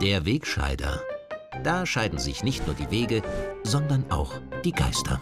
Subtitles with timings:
[0.00, 1.02] Der Wegscheider.
[1.64, 3.22] Da scheiden sich nicht nur die Wege,
[3.62, 4.34] sondern auch
[4.64, 5.20] die Geister.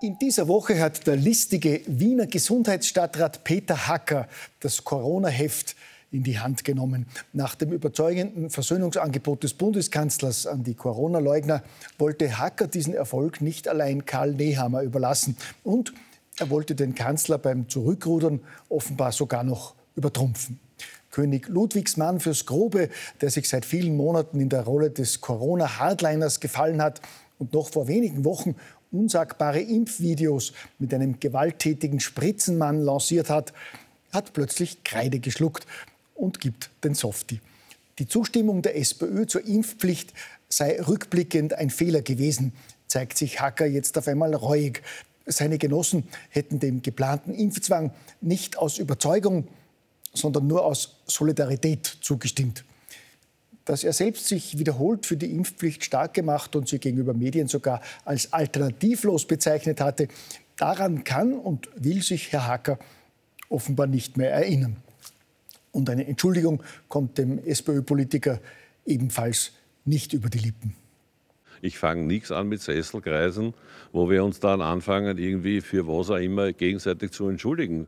[0.00, 4.28] In dieser Woche hat der listige Wiener Gesundheitsstadtrat Peter Hacker
[4.60, 5.76] das Corona-Heft
[6.16, 7.06] in die Hand genommen.
[7.32, 11.62] Nach dem überzeugenden Versöhnungsangebot des Bundeskanzlers an die Corona-Leugner
[11.98, 15.36] wollte Hacker diesen Erfolg nicht allein Karl Nehammer überlassen.
[15.62, 15.92] Und
[16.38, 20.58] er wollte den Kanzler beim Zurückrudern offenbar sogar noch übertrumpfen.
[21.10, 22.88] König Ludwigs Mann fürs Grobe,
[23.20, 27.00] der sich seit vielen Monaten in der Rolle des Corona-Hardliners gefallen hat
[27.38, 28.54] und noch vor wenigen Wochen
[28.90, 33.52] unsagbare Impfvideos mit einem gewalttätigen Spritzenmann lanciert hat,
[34.12, 35.66] hat plötzlich Kreide geschluckt
[36.16, 37.40] und gibt den Softie.
[37.98, 40.12] Die Zustimmung der SPÖ zur Impfpflicht
[40.48, 42.52] sei rückblickend ein Fehler gewesen,
[42.86, 44.82] zeigt sich Hacker jetzt auf einmal reuig.
[45.24, 49.48] Seine Genossen hätten dem geplanten Impfzwang nicht aus Überzeugung,
[50.14, 52.64] sondern nur aus Solidarität zugestimmt.
[53.64, 57.80] Dass er selbst sich wiederholt für die Impfpflicht stark gemacht und sie gegenüber Medien sogar
[58.04, 60.08] als alternativlos bezeichnet hatte,
[60.56, 62.78] daran kann und will sich Herr Hacker
[63.48, 64.76] offenbar nicht mehr erinnern.
[65.76, 68.40] Und eine Entschuldigung kommt dem SPÖ-Politiker
[68.84, 69.52] ebenfalls
[69.84, 70.74] nicht über die Lippen.
[71.62, 73.54] Ich fange nichts an mit Sesselkreisen,
[73.92, 77.86] wo wir uns dann anfangen, irgendwie für was auch immer gegenseitig zu entschuldigen.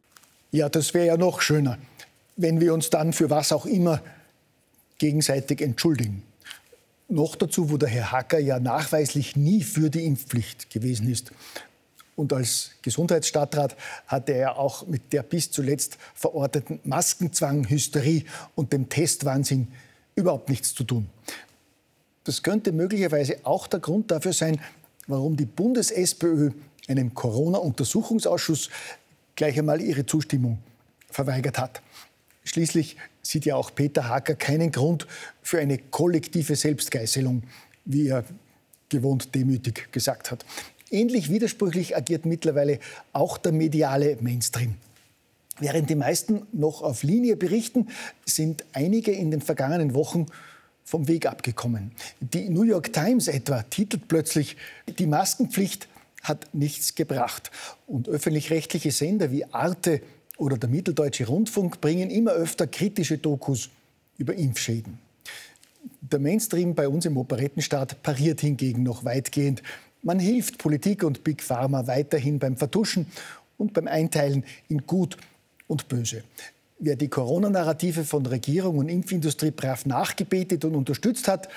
[0.53, 1.79] Ja, das wäre ja noch schöner
[2.39, 4.01] wenn wir uns dann für was auch immer
[4.99, 6.23] gegenseitig entschuldigen.
[7.09, 11.33] Noch dazu, wo der Herr Hacker ja nachweislich nie für die Impfpflicht gewesen ist.
[12.19, 13.77] Und als Gesundheitsstadtrat
[14.09, 18.25] hatte er auch mit der bis zuletzt verorteten Maskenzwang, Hysterie
[18.57, 19.69] und dem Testwahnsinn
[20.17, 21.09] überhaupt nichts zu tun.
[22.25, 24.61] Das könnte möglicherweise auch der Grund dafür sein,
[25.07, 26.51] warum die Bundes-SPÖ
[26.89, 28.69] einem Corona-Untersuchungsausschuss
[29.37, 30.59] gleich einmal ihre Zustimmung
[31.09, 31.83] verweigert hat.
[32.43, 35.07] Schließlich sieht ja auch Peter Hacker keinen Grund
[35.41, 37.45] für eine kollektive Selbstgeißelung,
[37.85, 38.25] wie er
[38.89, 40.45] gewohnt demütig gesagt hat.
[40.91, 42.79] Ähnlich widersprüchlich agiert mittlerweile
[43.13, 44.75] auch der mediale Mainstream.
[45.61, 47.89] Während die meisten noch auf Linie berichten,
[48.25, 50.27] sind einige in den vergangenen Wochen
[50.85, 51.93] vom Weg abgekommen.
[52.21, 54.57] Die New York Times etwa titelt plötzlich,
[54.99, 55.89] die Maskenpflicht
[56.23, 57.51] hat nichts gebracht.
[57.87, 60.01] Und öffentlich-rechtliche Sender wie Arte
[60.37, 63.69] oder der Mitteldeutsche Rundfunk bringen immer öfter kritische Dokus
[64.17, 64.99] über Impfschäden.
[66.01, 69.63] Der Mainstream bei uns im Operettenstaat pariert hingegen noch weitgehend.
[70.03, 73.07] Man hilft Politik und Big Pharma weiterhin beim Vertuschen
[73.57, 75.17] und beim Einteilen in Gut
[75.67, 76.23] und Böse.
[76.79, 81.49] Wer die Corona-Narrative von Regierung und Impfindustrie brav nachgebetet und unterstützt hat,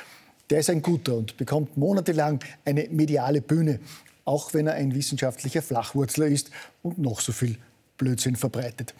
[0.49, 3.79] der ist ein Guter und bekommt monatelang eine mediale Bühne,
[4.25, 6.49] auch wenn er ein wissenschaftlicher Flachwurzler ist
[6.81, 7.57] und noch so viel
[7.97, 8.95] Blödsinn verbreitet.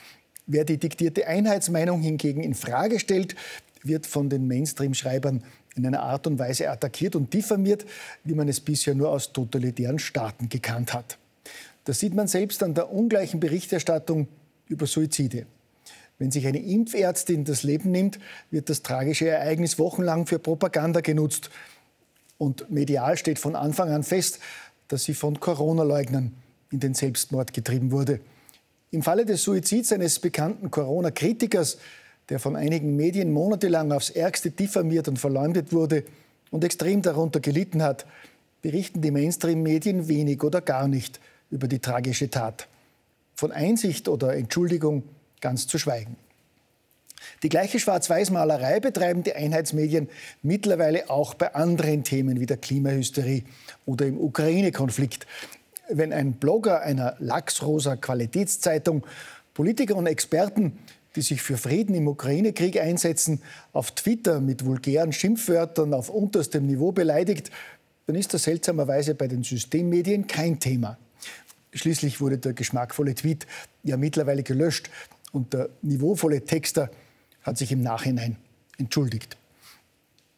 [0.46, 3.36] Wer die diktierte Einheitsmeinung hingegen in Frage stellt,
[3.84, 5.44] wird von den Mainstream-Schreibern
[5.76, 7.86] in einer Art und Weise attackiert und diffamiert,
[8.24, 11.18] wie man es bisher nur aus totalitären Staaten gekannt hat.
[11.86, 14.28] Das sieht man selbst an der ungleichen Berichterstattung
[14.68, 15.46] über Suizide.
[16.20, 18.20] Wenn sich eine Impfärztin das Leben nimmt,
[18.52, 21.50] wird das tragische Ereignis wochenlang für Propaganda genutzt.
[22.38, 24.40] Und medial steht von Anfang an fest,
[24.88, 26.34] dass sie von Corona-Leugnern
[26.72, 28.20] in den Selbstmord getrieben wurde.
[28.92, 31.78] Im Falle des Suizids eines bekannten Corona-Kritikers,
[32.30, 36.04] der von einigen Medien monatelang aufs Ärgste diffamiert und verleumdet wurde
[36.50, 38.06] und extrem darunter gelitten hat,
[38.62, 42.68] berichten die Mainstream-Medien wenig oder gar nicht über die tragische Tat.
[43.36, 45.04] Von Einsicht oder Entschuldigung
[45.42, 46.16] ganz zu schweigen.
[47.44, 50.10] Die gleiche Schwarz-Weiß-Malerei betreiben die Einheitsmedien
[50.42, 53.44] mittlerweile auch bei anderen Themen wie der Klimahysterie
[53.86, 55.28] oder im Ukraine-Konflikt
[55.92, 59.06] wenn ein Blogger einer lachsrosa Qualitätszeitung
[59.54, 60.80] Politiker und Experten,
[61.16, 63.42] die sich für Frieden im Ukraine-Krieg einsetzen,
[63.74, 67.52] auf Twitter mit vulgären Schimpfwörtern auf unterstem Niveau beleidigt,
[68.08, 70.98] dann ist das seltsamerweise bei den Systemmedien kein Thema.
[71.74, 73.48] Schließlich wurde der geschmackvolle Tweet
[73.84, 74.90] ja mittlerweile gelöscht
[75.32, 76.90] und der niveauvolle Texter
[77.44, 78.36] hat sich im Nachhinein
[78.78, 79.38] entschuldigt.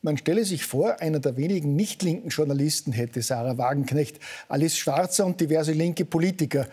[0.01, 4.19] Man stelle sich vor, einer der wenigen nicht linken Journalisten hätte Sarah Wagenknecht,
[4.49, 6.67] Alice Schwarzer und diverse linke Politiker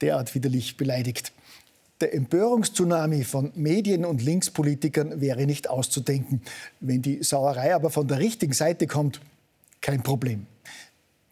[0.00, 1.32] derart widerlich beleidigt.
[2.00, 6.42] Der Empörungstsunami von Medien und Linkspolitikern wäre nicht auszudenken.
[6.78, 9.20] Wenn die Sauerei aber von der richtigen Seite kommt,
[9.80, 10.46] kein Problem.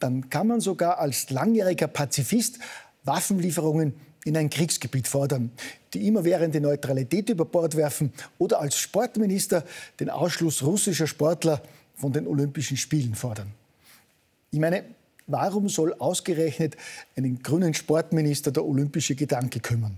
[0.00, 2.58] Dann kann man sogar als langjähriger Pazifist
[3.04, 5.52] Waffenlieferungen in ein Kriegsgebiet fordern,
[5.94, 9.64] die immerwährende Neutralität über Bord werfen oder als Sportminister
[10.00, 11.62] den Ausschluss russischer Sportler
[11.94, 13.52] von den Olympischen Spielen fordern.
[14.50, 14.82] Ich meine,
[15.28, 16.76] warum soll ausgerechnet
[17.16, 19.96] einen grünen Sportminister der olympische Gedanke kümmern?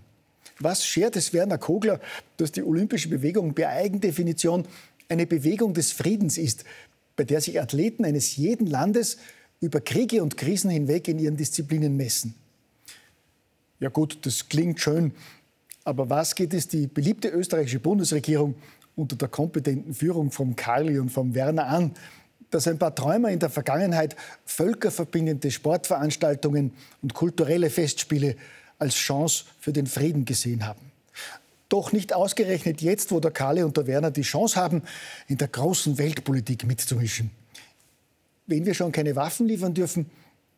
[0.60, 2.00] Was schert es Werner Kogler,
[2.36, 4.66] dass die olympische Bewegung per Eigendefinition
[5.08, 6.64] eine Bewegung des Friedens ist,
[7.16, 9.18] bei der sich Athleten eines jeden Landes
[9.60, 12.34] über Kriege und Krisen hinweg in ihren Disziplinen messen?
[13.80, 15.12] Ja gut, das klingt schön,
[15.84, 18.56] aber was geht es die beliebte österreichische Bundesregierung
[18.96, 21.92] unter der kompetenten Führung vom Karli und vom Werner an,
[22.50, 26.72] dass ein paar Träumer in der Vergangenheit völkerverbindende Sportveranstaltungen
[27.02, 28.36] und kulturelle Festspiele
[28.78, 30.80] als Chance für den Frieden gesehen haben.
[31.68, 34.82] Doch nicht ausgerechnet jetzt, wo der Kalle und der Werner die Chance haben,
[35.26, 37.30] in der großen Weltpolitik mitzumischen.
[38.46, 40.10] Wenn wir schon keine Waffen liefern dürfen,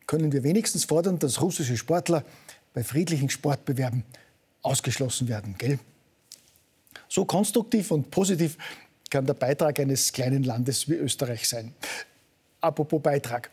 [0.06, 2.24] können wir wenigstens fordern, dass russische Sportler
[2.72, 4.04] bei friedlichen Sportbewerben
[4.62, 5.56] ausgeschlossen werden.
[5.58, 5.78] Gell?
[7.08, 8.56] So konstruktiv und positiv
[9.10, 11.74] kann der Beitrag eines kleinen Landes wie Österreich sein.
[12.60, 13.50] Apropos Beitrag.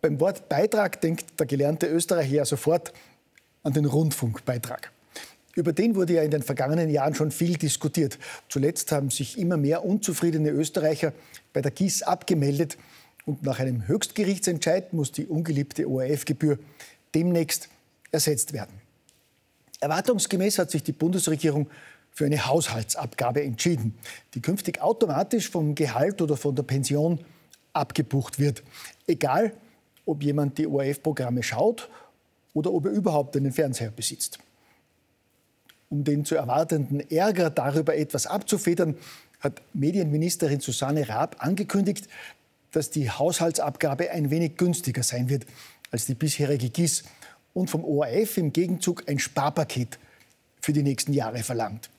[0.00, 2.92] Beim Wort Beitrag denkt der gelernte Österreicher sofort
[3.62, 4.92] an den Rundfunkbeitrag.
[5.54, 8.18] Über den wurde ja in den vergangenen Jahren schon viel diskutiert.
[8.48, 11.12] Zuletzt haben sich immer mehr unzufriedene Österreicher
[11.52, 12.78] bei der GIS abgemeldet
[13.26, 16.58] und nach einem Höchstgerichtsentscheid muss die ungeliebte ORF-Gebühr
[17.14, 17.68] demnächst
[18.10, 18.80] ersetzt werden.
[19.80, 21.68] Erwartungsgemäß hat sich die Bundesregierung
[22.12, 23.94] für eine Haushaltsabgabe entschieden,
[24.34, 27.20] die künftig automatisch vom Gehalt oder von der Pension
[27.72, 28.62] abgebucht wird.
[29.06, 29.52] Egal,
[30.04, 31.88] ob jemand die ORF-Programme schaut
[32.54, 34.38] oder ob er überhaupt einen Fernseher besitzt.
[35.88, 38.96] Um den zu erwartenden Ärger darüber etwas abzufedern,
[39.40, 42.08] hat Medienministerin Susanne Raab angekündigt,
[42.70, 45.46] dass die Haushaltsabgabe ein wenig günstiger sein wird
[45.90, 47.04] als die bisherige GIS
[47.52, 49.98] und vom ORF im Gegenzug ein Sparpaket
[50.60, 51.90] für die nächsten Jahre verlangt.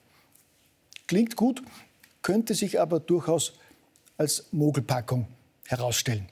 [1.07, 1.61] Klingt gut,
[2.23, 3.53] könnte sich aber durchaus
[4.17, 5.27] als Mogelpackung
[5.67, 6.27] herausstellen.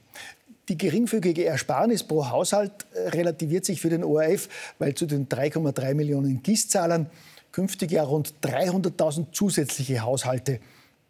[0.71, 4.47] Die geringfügige Ersparnis pro Haushalt äh, relativiert sich für den ORF,
[4.79, 7.09] weil zu den 3,3 Millionen GIS-Zahlern
[7.51, 10.61] künftig ja rund 300.000 zusätzliche Haushalte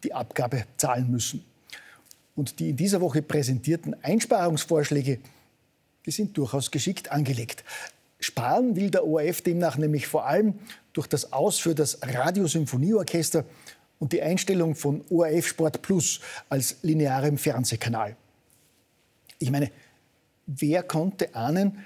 [0.02, 1.44] die Abgabe zahlen müssen.
[2.34, 5.20] Und die in dieser Woche präsentierten Einsparungsvorschläge,
[6.06, 7.62] die sind durchaus geschickt angelegt.
[8.18, 10.54] Sparen will der ORF demnach nämlich vor allem
[10.92, 13.44] durch das Aus für das Radiosymphonieorchester
[14.00, 16.18] und die Einstellung von ORF Sport Plus
[16.48, 18.16] als linearem Fernsehkanal.
[19.42, 19.70] Ich meine,
[20.46, 21.78] wer konnte ahnen,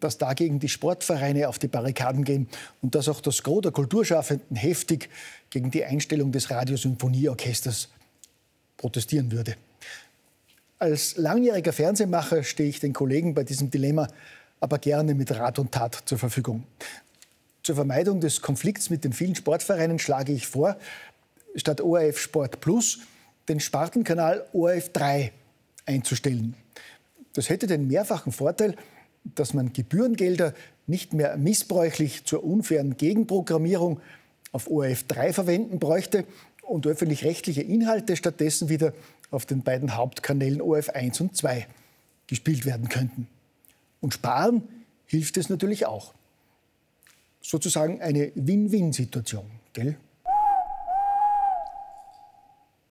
[0.00, 2.48] dass dagegen die Sportvereine auf die Barrikaden gehen
[2.82, 5.08] und dass auch das Gros der Kulturschaffenden heftig
[5.48, 7.88] gegen die Einstellung des Radiosymphonieorchesters
[8.76, 9.56] protestieren würde.
[10.78, 14.08] Als langjähriger Fernsehmacher stehe ich den Kollegen bei diesem Dilemma
[14.60, 16.64] aber gerne mit Rat und Tat zur Verfügung.
[17.62, 20.76] Zur Vermeidung des Konflikts mit den vielen Sportvereinen schlage ich vor,
[21.56, 23.00] statt ORF Sport Plus
[23.48, 25.32] den Spartenkanal ORF 3
[25.86, 26.54] einzustellen.
[27.34, 28.76] Das hätte den mehrfachen Vorteil,
[29.24, 30.54] dass man Gebührengelder
[30.86, 34.00] nicht mehr missbräuchlich zur unfairen Gegenprogrammierung
[34.50, 36.24] auf ORF 3 verwenden bräuchte
[36.62, 38.92] und öffentlich-rechtliche Inhalte stattdessen wieder
[39.30, 41.66] auf den beiden Hauptkanälen ORF 1 und 2
[42.26, 43.28] gespielt werden könnten.
[44.00, 44.68] Und sparen
[45.06, 46.12] hilft es natürlich auch
[47.40, 49.46] sozusagen eine Win-Win-Situation.
[49.72, 49.96] Gell?